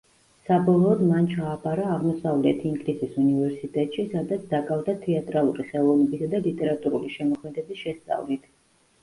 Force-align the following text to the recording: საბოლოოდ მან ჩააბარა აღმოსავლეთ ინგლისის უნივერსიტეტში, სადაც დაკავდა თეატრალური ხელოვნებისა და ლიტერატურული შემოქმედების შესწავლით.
საბოლოოდ 0.45 1.01
მან 1.09 1.27
ჩააბარა 1.33 1.83
აღმოსავლეთ 1.95 2.63
ინგლისის 2.69 3.13
უნივერსიტეტში, 3.25 4.07
სადაც 4.15 4.49
დაკავდა 4.55 4.97
თეატრალური 5.05 5.67
ხელოვნებისა 5.69 6.33
და 6.35 6.43
ლიტერატურული 6.49 7.15
შემოქმედების 7.21 7.85
შესწავლით. 7.85 8.51